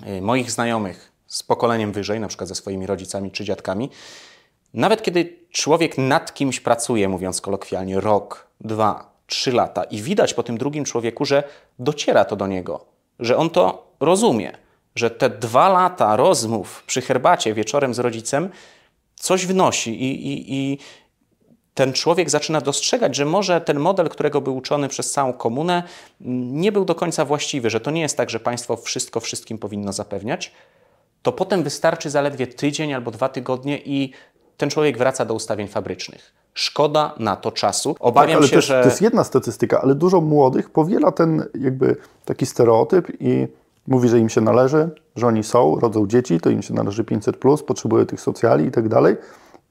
[0.08, 3.90] y, moich znajomych z pokoleniem wyżej, na przykład ze swoimi rodzicami czy dziadkami.
[4.74, 10.44] Nawet kiedy człowiek nad kimś pracuje, mówiąc kolokwialnie, rok, dwa, trzy lata i widać po
[10.44, 11.44] tym drugim człowieku, że
[11.80, 12.86] dociera to do niego,
[13.20, 14.52] że on to rozumie,
[14.96, 18.50] że te dwa lata rozmów przy herbacie wieczorem z rodzicem
[19.16, 20.78] coś wnosi i, i, i
[21.74, 25.84] ten człowiek zaczyna dostrzegać, że może ten model, którego był uczony przez całą komunę,
[26.52, 29.94] nie był do końca właściwy, że to nie jest tak, że państwo wszystko wszystkim powinno
[29.94, 30.52] zapewniać,
[31.22, 34.12] to potem wystarczy zaledwie tydzień albo dwa tygodnie i
[34.58, 36.34] ten człowiek wraca do ustawień fabrycznych.
[36.58, 37.96] Szkoda na to czasu.
[38.00, 38.82] Obawiam tak, się, to, że.
[38.82, 43.48] To jest jedna statystyka, ale dużo młodych powiela ten jakby taki stereotyp i
[43.88, 47.38] mówi, że im się należy, że oni są, rodzą dzieci, to im się należy 500,
[47.67, 49.15] potrzebują tych socjali i tak dalej.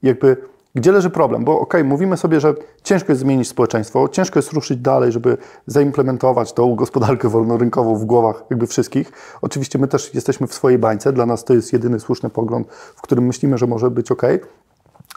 [0.03, 0.37] Jakby
[0.75, 1.45] gdzie leży problem?
[1.45, 5.37] Bo okej, okay, mówimy sobie, że ciężko jest zmienić społeczeństwo, ciężko jest ruszyć dalej, żeby
[5.65, 9.11] zaimplementować tą gospodarkę wolnorynkową w głowach jakby wszystkich.
[9.41, 13.01] Oczywiście my też jesteśmy w swojej bańce, dla nas to jest jedyny słuszny pogląd, w
[13.01, 14.21] którym myślimy, że może być ok,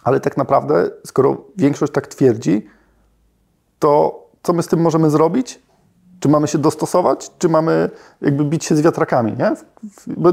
[0.05, 2.67] ale tak naprawdę, skoro większość tak twierdzi,
[3.79, 5.63] to co my z tym możemy zrobić?
[6.21, 9.53] Czy mamy się dostosować, czy mamy jakby bić się z wiatrakami, nie?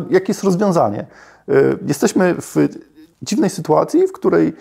[0.09, 1.07] Jakie jest rozwiązanie?
[1.49, 2.55] Y, jesteśmy w
[3.21, 4.53] dziwnej sytuacji, w której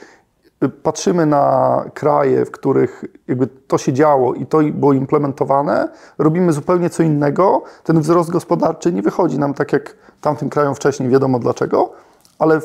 [0.83, 5.89] patrzymy na kraje, w których jakby to się działo i to było implementowane,
[6.19, 7.63] robimy zupełnie co innego.
[7.85, 11.93] Ten wzrost gospodarczy nie wychodzi nam tak jak tamtym krajom wcześniej, wiadomo dlaczego,
[12.39, 12.61] ale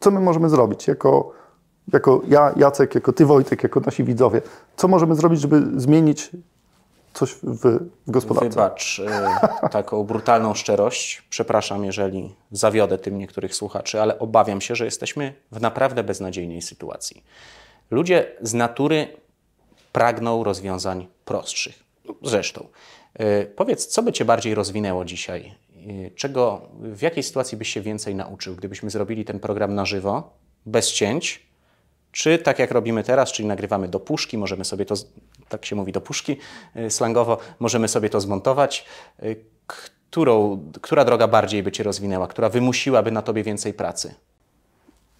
[0.00, 1.32] co my możemy zrobić jako,
[1.92, 4.42] jako ja, Jacek, jako ty, Wojtek, jako nasi widzowie?
[4.76, 6.30] Co możemy zrobić, żeby zmienić
[7.14, 8.48] coś w, w gospodarce.
[8.48, 9.06] Wybacz y,
[9.70, 11.22] taką brutalną szczerość.
[11.30, 17.24] Przepraszam, jeżeli zawiodę tym niektórych słuchaczy, ale obawiam się, że jesteśmy w naprawdę beznadziejnej sytuacji.
[17.90, 19.08] Ludzie z natury
[19.92, 21.84] pragną rozwiązań prostszych.
[22.22, 22.66] Zresztą,
[23.20, 25.54] y, powiedz, co by Cię bardziej rozwinęło dzisiaj?
[25.76, 30.30] Y, czego, w jakiej sytuacji byś się więcej nauczył, gdybyśmy zrobili ten program na żywo,
[30.66, 31.49] bez cięć,
[32.12, 34.94] czy tak jak robimy teraz, czyli nagrywamy do puszki, możemy sobie to,
[35.48, 36.36] tak się mówi do puszki
[36.76, 38.86] y, slangowo, możemy sobie to zmontować.
[39.22, 44.14] Y, którą, która droga bardziej by Cię rozwinęła, która wymusiłaby na Tobie więcej pracy?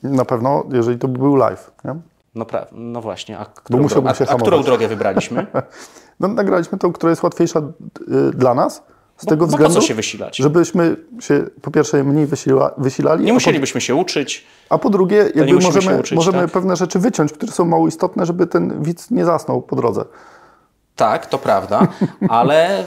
[0.02, 1.70] Na pewno, jeżeli to by był live.
[1.84, 1.94] Nie?
[2.34, 5.46] No, pra, no właśnie, a, którą, a, a którą drogę wybraliśmy?
[6.20, 8.82] no, nagraliśmy tą, która jest łatwiejsza y, dla nas,
[9.20, 10.36] z bo, tego bo względu, po co się wysilać?
[10.36, 13.24] żebyśmy się po pierwsze mniej wysila, wysilali.
[13.24, 14.46] Nie musielibyśmy się uczyć.
[14.70, 16.50] A po drugie, jakby możemy, uczyć, możemy tak?
[16.50, 20.04] pewne rzeczy wyciąć, które są mało istotne, żeby ten widz nie zasnął po drodze.
[20.96, 21.88] Tak, to prawda,
[22.28, 22.84] ale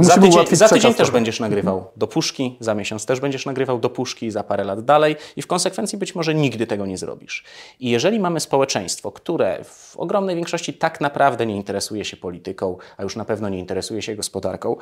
[0.00, 3.90] za tydzień, za tydzień też będziesz nagrywał do puszki, za miesiąc też będziesz nagrywał do
[3.90, 7.44] puszki, za parę lat dalej i w konsekwencji być może nigdy tego nie zrobisz.
[7.80, 13.02] I jeżeli mamy społeczeństwo, które w ogromnej większości tak naprawdę nie interesuje się polityką, a
[13.02, 14.76] już na pewno nie interesuje się gospodarką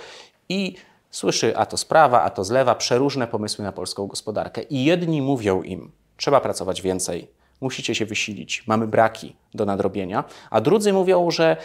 [0.48, 0.75] i
[1.11, 4.85] słyszy a to z prawa, a to z lewa przeróżne pomysły na polską gospodarkę i
[4.85, 7.29] jedni mówią im, trzeba pracować więcej,
[7.61, 11.57] musicie się wysilić, mamy braki do nadrobienia, a drudzy mówią, że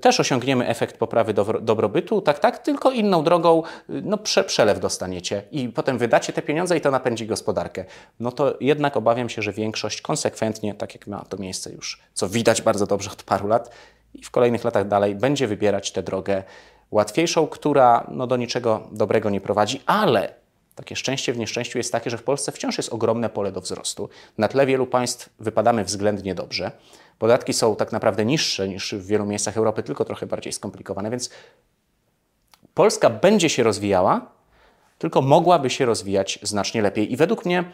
[0.00, 5.68] też osiągniemy efekt poprawy dobrobytu, tak, tak, tylko inną drogą, no prze, przelew dostaniecie i
[5.68, 7.84] potem wydacie te pieniądze i to napędzi gospodarkę.
[8.20, 12.28] No to jednak obawiam się, że większość konsekwentnie, tak jak ma to miejsce już, co
[12.28, 13.70] widać bardzo dobrze od paru lat
[14.14, 16.42] i w kolejnych latach dalej, będzie wybierać tę drogę
[16.90, 20.34] łatwiejszą, która no, do niczego dobrego nie prowadzi, ale
[20.74, 24.08] takie szczęście w nieszczęściu jest takie, że w Polsce wciąż jest ogromne pole do wzrostu.
[24.38, 26.70] Na tle wielu państw wypadamy względnie dobrze.
[27.20, 31.30] Podatki są tak naprawdę niższe niż w wielu miejscach Europy, tylko trochę bardziej skomplikowane, więc
[32.74, 34.30] Polska będzie się rozwijała,
[34.98, 37.12] tylko mogłaby się rozwijać znacznie lepiej.
[37.12, 37.64] I według mnie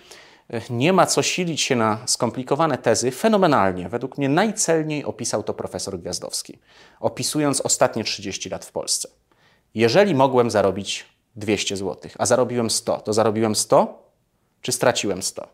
[0.51, 3.11] e, nie ma co silić się na skomplikowane tezy.
[3.11, 6.59] Fenomenalnie, według mnie najcelniej opisał to profesor Gwiazdowski,
[7.01, 9.09] opisując ostatnie 30 lat w Polsce.
[9.75, 11.07] Jeżeli mogłem zarobić
[11.37, 14.03] 200 zł, a zarobiłem 100, to zarobiłem 100
[14.63, 15.49] czy straciłem 100?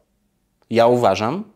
[0.71, 1.52] Ja uważam,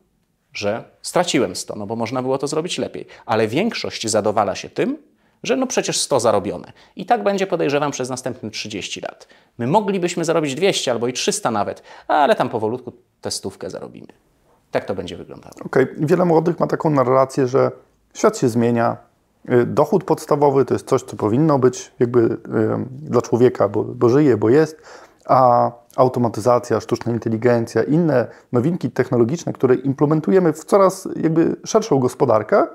[0.57, 3.07] że straciłem 100, no bo można było to zrobić lepiej.
[3.27, 4.99] Ale większość zadowala się tym,
[5.42, 6.73] że no przecież 100 zarobione.
[6.97, 9.29] I tak będzie, podejrzewam, przez następne 30 lat.
[9.59, 14.09] My moglibyśmy zarobić 200 albo i 300 nawet, ale tam powolutku tę stówkę zarobimy.
[14.71, 15.55] Tak to będzie wyglądało.
[15.64, 16.07] Okej, okay.
[16.07, 17.71] wiele młodych ma taką narrację, że
[18.14, 18.97] świat się zmienia,
[19.51, 22.37] y, dochód podstawowy to jest coś, co powinno być jakby
[22.90, 24.83] dla człowieka, bo, bo żyje, bo jest,
[25.27, 32.67] a automatyzacja, sztuczna inteligencja, inne nowinki technologiczne, które implementujemy w coraz jakby szerszą gospodarkę,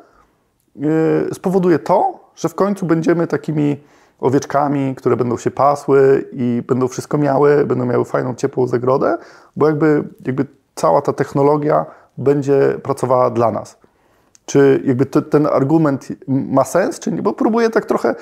[0.76, 0.90] yy,
[1.34, 3.78] spowoduje to, że w końcu będziemy takimi
[4.20, 9.18] owieczkami, które będą się pasły i będą wszystko miały, będą miały fajną, ciepłą zagrodę,
[9.56, 11.86] bo jakby, jakby cała ta technologia
[12.18, 13.81] będzie pracowała dla nas.
[14.52, 17.22] Czy jakby ten argument ma sens, czy nie?
[17.22, 18.16] Bo próbuję tak trochę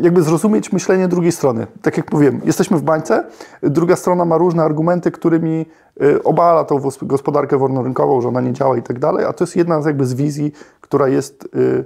[0.00, 1.66] jakby zrozumieć myślenie drugiej strony.
[1.82, 3.24] Tak jak mówiłem, jesteśmy w bańce,
[3.62, 5.66] druga strona ma różne argumenty, którymi
[6.02, 9.56] y, obala tą gospodarkę wolnorynkową, że ona nie działa i tak dalej, a to jest
[9.56, 11.84] jedna z jakby z wizji, która jest y,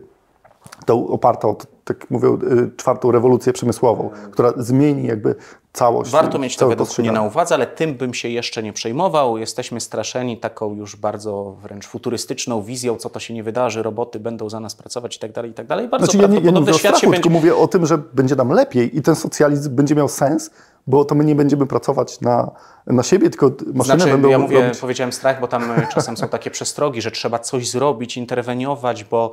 [0.87, 5.35] tą oparta o, tak mówię, y, czwartą rewolucję przemysłową, która zmieni jakby
[5.75, 6.11] całość.
[6.11, 9.39] Warto mieć to według mnie na uwadze, ale tym bym się jeszcze nie przejmował.
[9.39, 14.51] Jesteśmy straszeni taką już bardzo wręcz futurystyczną wizją, co to się nie wydarzy, roboty będą
[14.51, 15.89] za nas pracować i tak dalej, i tak dalej.
[15.89, 17.31] Bardzo Znaczy, ja nie, ja nie mówię o świat strachu, będzie...
[17.31, 20.51] mówię o tym, że będzie nam lepiej i ten socjalizm będzie miał sens,
[20.87, 22.51] bo to my nie będziemy pracować na,
[22.87, 24.79] na siebie, tylko maszyny Znaczy, będą ja mówię, robić.
[24.79, 29.31] powiedziałem strach, bo tam e, czasem są takie przestrogi, że trzeba coś zrobić, interweniować, bo,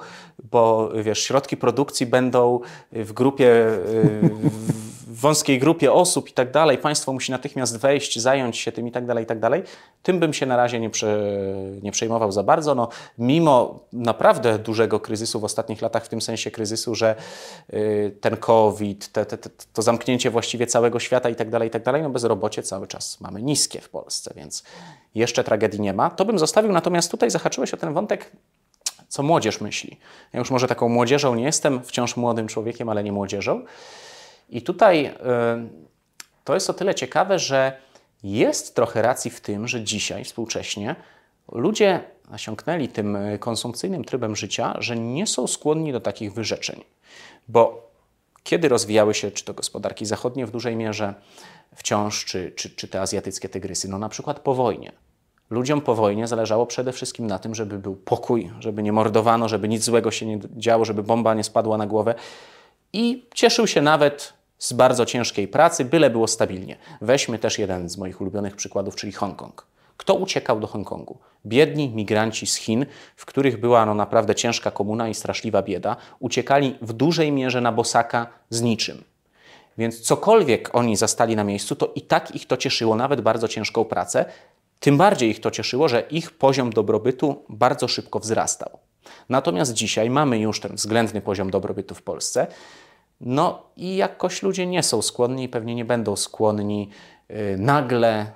[0.52, 2.60] bo wiesz, środki produkcji będą
[2.92, 3.80] w grupie, e,
[4.44, 6.78] w wąskiej grupie osób i tak dalej.
[6.78, 9.64] Państwo musi natychmiast wejść, zająć się tym i tak dalej, i tak dalej.
[10.04, 10.90] Tym bym się na razie nie,
[11.84, 12.76] nie przejmował za bardzo.
[12.76, 17.16] No, mimo naprawdę dużego kryzysu w ostatnich latach, w tym sensie kryzysu, że
[17.74, 21.72] y, ten COVID, te, te, te, to zamknięcie właściwie całego świata i tak dalej, i
[21.72, 24.64] tak dalej, no bezrobocie cały czas mamy niskie w Polsce, więc
[25.16, 26.10] jeszcze tragedii nie ma.
[26.10, 28.32] To bym zostawił, natomiast tutaj zahaczyłeś o ten wątek,
[29.08, 30.00] co młodzież myśli.
[30.34, 33.66] Ja już może taką młodzieżą nie jestem, wciąż młodym człowiekiem, ale nie młodzieżą.
[34.52, 35.12] I tutaj y,
[36.44, 37.78] to jest o tyle ciekawe, że
[38.24, 40.96] jest trochę racji w tym, że dzisiaj współcześnie
[41.52, 46.84] ludzie nasiąknęli tym konsumpcyjnym trybem życia, że nie są skłonni do takich wyrzeczeń.
[47.48, 47.92] Bo
[48.44, 51.14] kiedy rozwijały się czy to gospodarki zachodnie w dużej mierze
[51.76, 54.92] wciąż, czy, czy, czy te azjatyckie tygrysy, no na przykład po wojnie.
[55.50, 59.68] Ludziom po wojnie zależało przede wszystkim na tym, żeby był pokój, żeby nie mordowano, żeby
[59.68, 62.16] nic złego się nie działo, żeby bomba nie spadła na głowę.
[62.94, 66.78] I cieszył się nawet z bardzo ciężkiej pracy, byle było stabilnie.
[67.02, 69.66] Weźmy też jeden z moich ulubionych przykładów, czyli Hongkong.
[69.98, 71.18] Kto uciekał do Hongkongu?
[71.46, 76.78] Biedni migranci z Chin, w których była no, naprawdę ciężka komuna i straszliwa bieda, uciekali
[76.82, 79.04] w dużej mierze na bosaka z niczym.
[79.78, 83.86] Więc cokolwiek oni zastali na miejscu, to i tak ich to cieszyło, nawet bardzo ciężką
[83.86, 84.26] pracę.
[84.80, 88.80] Tym bardziej ich to cieszyło, że ich poziom dobrobytu bardzo szybko wzrastał.
[89.30, 92.48] Natomiast dzisiaj mamy już ten względny poziom dobrobytu w Polsce.
[93.22, 96.90] No i jakoś ludzie nie są skłonni i pewnie nie będą skłonni
[97.32, 98.32] y, nagle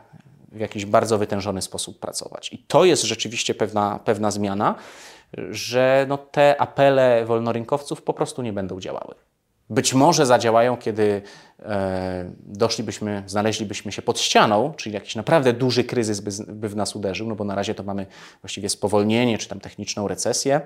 [0.51, 2.53] w jakiś bardzo wytężony sposób pracować.
[2.53, 4.75] I to jest rzeczywiście pewna, pewna zmiana,
[5.49, 9.15] że no te apele wolnorynkowców po prostu nie będą działały.
[9.69, 11.21] Być może zadziałają, kiedy
[11.59, 16.95] e, doszlibyśmy, znaleźlibyśmy się pod ścianą, czyli jakiś naprawdę duży kryzys by, by w nas
[16.95, 18.05] uderzył, no bo na razie to mamy
[18.41, 20.61] właściwie spowolnienie czy tam techniczną recesję.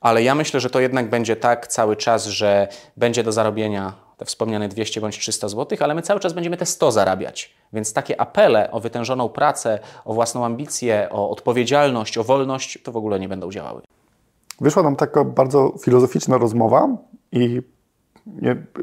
[0.00, 4.24] Ale ja myślę, że to jednak będzie tak cały czas, że będzie do zarobienia te
[4.24, 7.54] wspomniane 200 bądź 300 zł, ale my cały czas będziemy te 100 zarabiać.
[7.72, 12.96] Więc takie apele o wytężoną pracę, o własną ambicję, o odpowiedzialność, o wolność, to w
[12.96, 13.82] ogóle nie będą działały.
[14.60, 16.88] Wyszła nam taka bardzo filozoficzna rozmowa
[17.32, 17.62] i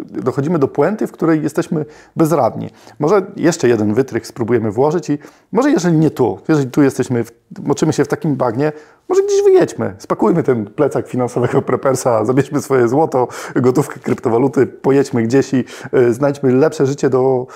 [0.10, 2.70] dochodzimy do puenty, w której jesteśmy bezradni.
[3.00, 5.18] Może jeszcze jeden wytrych spróbujemy włożyć i
[5.52, 7.32] może jeżeli nie tu, jeżeli tu jesteśmy, w,
[7.64, 8.72] moczymy się w takim bagnie,
[9.10, 15.54] może gdzieś wyjedźmy, spakujmy ten plecak finansowego prepersa, zabierzmy swoje złoto, gotówkę, kryptowaluty, pojedźmy gdzieś
[15.54, 15.64] i
[15.98, 17.48] y, znajdźmy lepsze życie do,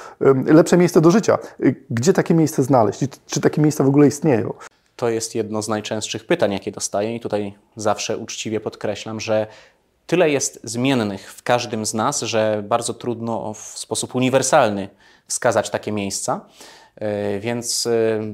[0.49, 1.37] y, lepsze miejsce do życia.
[1.65, 2.99] Y, gdzie takie miejsce znaleźć?
[3.25, 4.53] Czy takie miejsca w ogóle istnieją?
[4.95, 9.47] To jest jedno z najczęstszych pytań, jakie dostaję, i tutaj zawsze uczciwie podkreślam, że
[10.07, 14.89] tyle jest zmiennych w każdym z nas, że bardzo trudno w sposób uniwersalny
[15.27, 16.45] wskazać takie miejsca.
[17.01, 18.33] Yy, Więc yy,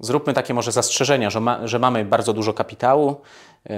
[0.00, 3.20] zróbmy takie może zastrzeżenia, że, ma, że mamy bardzo dużo kapitału,
[3.68, 3.76] yy,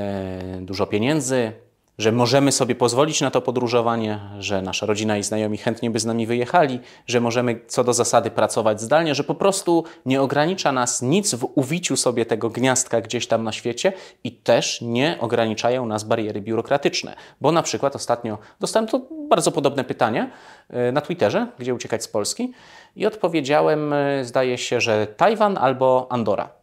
[0.61, 1.53] dużo pieniędzy,
[1.99, 6.05] że możemy sobie pozwolić na to podróżowanie, że nasza rodzina i znajomi chętnie by z
[6.05, 11.03] nami wyjechali, że możemy co do zasady pracować zdalnie, że po prostu nie ogranicza nas
[11.03, 13.93] nic w uwiciu sobie tego gniazdka gdzieś tam na świecie
[14.25, 17.17] i też nie ograniczają nas bariery biurokratyczne.
[17.41, 20.31] Bo na przykład ostatnio dostałem to bardzo podobne pytanie
[20.89, 22.53] y, na Twitterze, gdzie uciekać z Polski
[22.97, 26.62] i odpowiedziałem, y, zdaje się, że Tajwan albo Andora.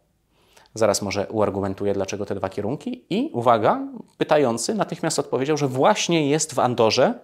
[0.74, 3.04] Zaraz może uargumentuję, dlaczego te dwa kierunki.
[3.10, 3.80] I uwaga,
[4.18, 7.14] pytający natychmiast odpowiedział, że właśnie jest w Andorze,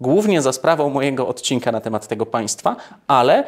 [0.00, 3.44] głównie za sprawą mojego odcinka na temat tego państwa, ale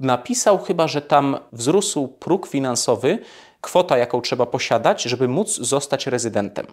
[0.00, 3.18] napisał chyba, że tam wzrósł próg finansowy,
[3.60, 6.66] kwota, jaką trzeba posiadać, żeby móc zostać rezydentem.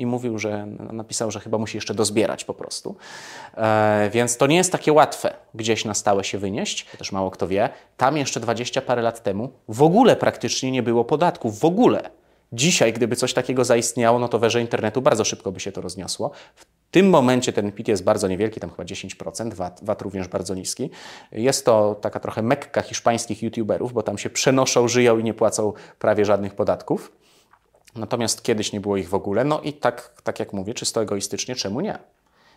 [0.00, 2.96] I mówił, że napisał, że chyba musi jeszcze dozbierać po prostu.
[3.56, 6.86] E, więc to nie jest takie łatwe gdzieś na stałe się wynieść.
[6.98, 7.68] Też mało kto wie.
[7.96, 11.58] Tam jeszcze 20 parę lat temu w ogóle praktycznie nie było podatków.
[11.58, 12.10] W ogóle.
[12.52, 15.80] Dzisiaj, gdyby coś takiego zaistniało, no to w erze internetu bardzo szybko by się to
[15.80, 16.30] rozniosło.
[16.54, 20.54] W tym momencie ten PIT jest bardzo niewielki, tam chyba 10%, VAT, VAT również bardzo
[20.54, 20.90] niski.
[21.32, 25.72] Jest to taka trochę mekka hiszpańskich youtuberów, bo tam się przenoszą, żyją i nie płacą
[25.98, 27.12] prawie żadnych podatków.
[27.96, 29.44] Natomiast kiedyś nie było ich w ogóle.
[29.44, 31.98] No i tak, tak jak mówię, czysto egoistycznie, czemu nie?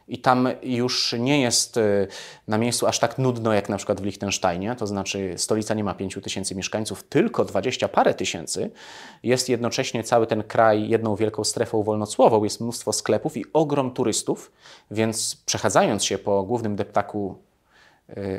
[0.07, 2.07] I tam już nie jest y,
[2.47, 5.93] na miejscu aż tak nudno jak na przykład w Liechtensteinie, to znaczy stolica nie ma
[5.93, 8.71] 5 tysięcy mieszkańców, tylko 20 parę tysięcy.
[9.23, 14.51] Jest jednocześnie cały ten kraj jedną wielką strefą wolnocłową, jest mnóstwo sklepów i ogrom turystów,
[14.91, 17.35] więc przechadzając się po głównym deptaku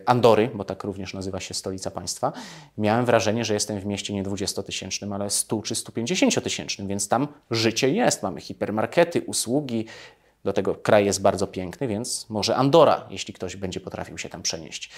[0.07, 2.33] Andory, bo tak również nazywa się stolica państwa,
[2.79, 7.89] miałem wrażenie, że jestem w mieście nie 20-tysięcznym, ale 100 czy 150-tysięcznym, więc tam życie
[7.89, 8.23] jest.
[8.23, 9.87] Mamy hipermarkety, usługi,
[10.45, 14.43] do tego kraj jest bardzo piękny, więc może Andora, jeśli ktoś będzie potrafił się tam
[14.43, 14.91] przenieść.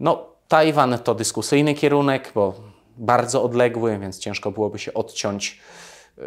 [0.00, 2.54] No, Tajwan to dyskusyjny kierunek, bo
[2.96, 5.60] bardzo odległy, więc ciężko byłoby się odciąć,
[6.18, 6.24] yy,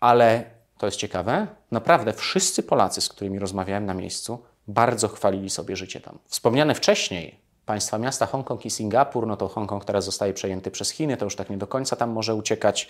[0.00, 0.44] ale
[0.78, 1.46] to jest ciekawe.
[1.70, 4.38] Naprawdę wszyscy Polacy, z którymi rozmawiałem na miejscu,
[4.68, 6.18] bardzo chwalili sobie życie tam.
[6.26, 11.16] Wspomniane wcześniej państwa miasta Hongkong i Singapur, no to Hongkong teraz zostaje przejęty przez Chiny,
[11.16, 12.88] to już tak nie do końca tam może uciekać.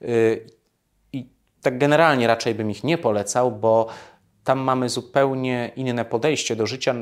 [0.00, 0.46] Yy,
[1.12, 1.28] I
[1.62, 3.86] tak generalnie raczej bym ich nie polecał, bo
[4.44, 6.94] tam mamy zupełnie inne podejście do życia,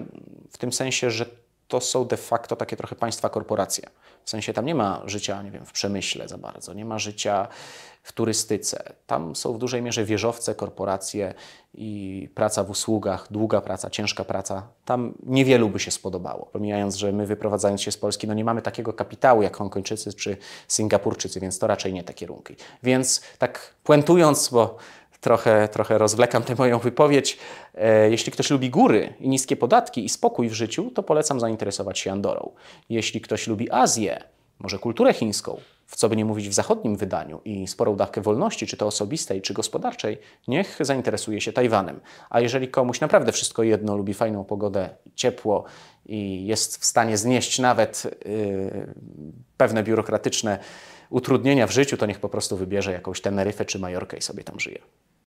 [0.51, 1.27] w tym sensie, że
[1.69, 3.89] to są de facto takie trochę państwa korporacje.
[4.25, 7.49] W sensie tam nie ma życia, nie wiem, w przemyśle za bardzo, nie ma życia
[8.03, 8.93] w turystyce.
[9.07, 11.35] Tam są w dużej mierze wieżowce, korporacje
[11.75, 14.69] i praca w usługach, długa praca, ciężka praca.
[14.85, 16.47] Tam niewielu by się spodobało.
[16.53, 20.37] Pomijając, że my wyprowadzając się z Polski, no nie mamy takiego kapitału jak Hongkończycy czy
[20.69, 22.57] Singapurczycy, więc to raczej nie te kierunki.
[22.83, 24.77] Więc tak puentując, bo
[25.21, 27.39] trochę, trochę rozwlekam tę moją wypowiedź.
[27.75, 31.99] E, jeśli ktoś lubi góry i niskie podatki i spokój w życiu, to polecam zainteresować
[31.99, 32.51] się Andorą.
[32.89, 34.23] Jeśli ktoś lubi Azję,
[34.59, 38.67] może kulturę chińską, w co by nie mówić w zachodnim wydaniu i sporą dawkę wolności,
[38.67, 42.01] czy to osobistej, czy gospodarczej, niech zainteresuje się Tajwanem.
[42.31, 45.65] A jeżeli komuś naprawdę wszystko jedno, lubi fajną pogodę, ciepło
[46.07, 48.95] i jest w stanie znieść nawet yy,
[49.57, 50.59] pewne biurokratyczne
[51.11, 54.61] utrudnienia w życiu, to niech po prostu wybierze jakąś Teneryfę czy Majorkę i sobie tam
[54.61, 54.79] żyje.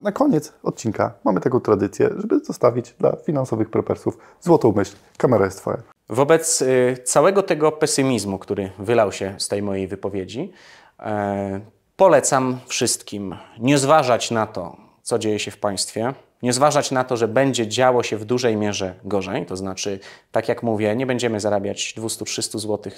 [0.00, 4.96] Na koniec odcinka mamy taką tradycję, żeby zostawić dla finansowych prepersów złotą myśl.
[5.16, 5.78] Kamera jest Twoja.
[6.08, 10.52] Wobec y, całego tego pesymizmu, który wylał się z tej mojej wypowiedzi,
[11.00, 11.60] e,
[11.96, 17.16] polecam wszystkim nie zważać na to, co dzieje się w państwie, nie zważać na to,
[17.16, 20.00] że będzie działo się w dużej mierze gorzej, to znaczy,
[20.32, 22.92] tak jak mówię, nie będziemy zarabiać 200-300 zł,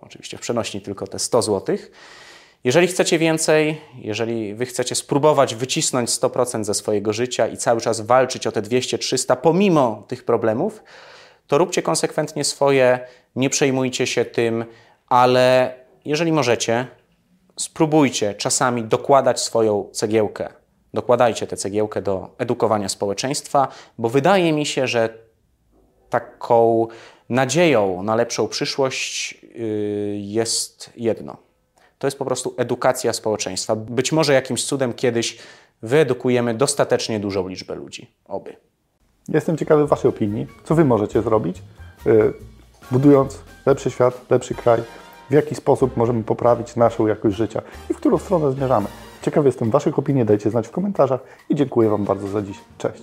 [0.00, 1.76] oczywiście w przenośni tylko te 100 zł.
[2.64, 8.00] Jeżeli chcecie więcej, jeżeli wy chcecie spróbować wycisnąć 100% ze swojego życia i cały czas
[8.00, 10.82] walczyć o te 200-300 pomimo tych problemów,
[11.46, 13.00] to róbcie konsekwentnie swoje,
[13.36, 14.64] nie przejmujcie się tym,
[15.06, 16.86] ale jeżeli możecie,
[17.56, 20.48] spróbujcie czasami dokładać swoją cegiełkę.
[20.94, 25.08] Dokładajcie tę cegiełkę do edukowania społeczeństwa, bo wydaje mi się, że
[26.10, 26.88] taką
[27.28, 31.49] nadzieją na lepszą przyszłość yy, jest jedno.
[32.00, 33.76] To jest po prostu edukacja społeczeństwa.
[33.76, 35.38] Być może jakimś cudem kiedyś
[35.82, 38.10] wyedukujemy dostatecznie dużą liczbę ludzi.
[38.24, 38.56] Oby.
[39.28, 40.46] Jestem ciekawy Waszej opinii.
[40.64, 41.62] Co Wy możecie zrobić,
[42.06, 42.32] yy,
[42.90, 44.82] budując lepszy świat, lepszy kraj?
[45.30, 48.86] W jaki sposób możemy poprawić naszą jakość życia i w którą stronę zmierzamy?
[49.22, 52.58] Ciekawy jestem Waszych opinii, dajcie znać w komentarzach i dziękuję Wam bardzo za dziś.
[52.78, 53.02] Cześć.